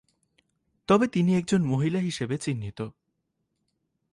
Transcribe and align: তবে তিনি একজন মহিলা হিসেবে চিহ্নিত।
তবে 0.87 1.07
তিনি 1.07 1.37
একজন 1.37 1.61
মহিলা 1.63 1.99
হিসেবে 1.99 2.37
চিহ্নিত। 2.37 2.79